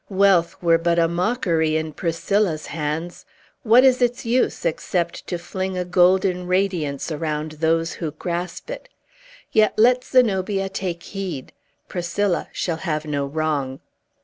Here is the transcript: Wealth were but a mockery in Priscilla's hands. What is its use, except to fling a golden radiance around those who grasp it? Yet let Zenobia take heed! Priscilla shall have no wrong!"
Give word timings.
Wealth 0.09 0.55
were 0.63 0.79
but 0.79 0.97
a 0.97 1.07
mockery 1.07 1.75
in 1.75 1.93
Priscilla's 1.93 2.65
hands. 2.65 3.23
What 3.61 3.83
is 3.83 4.01
its 4.01 4.25
use, 4.25 4.65
except 4.65 5.27
to 5.27 5.37
fling 5.37 5.77
a 5.77 5.85
golden 5.85 6.47
radiance 6.47 7.11
around 7.11 7.51
those 7.51 7.93
who 7.93 8.09
grasp 8.09 8.71
it? 8.71 8.89
Yet 9.51 9.77
let 9.77 10.03
Zenobia 10.03 10.69
take 10.69 11.03
heed! 11.03 11.53
Priscilla 11.87 12.47
shall 12.51 12.77
have 12.77 13.05
no 13.05 13.27
wrong!" 13.27 13.79